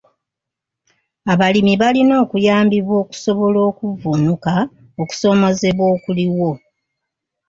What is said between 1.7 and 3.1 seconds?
balina okuyambibwa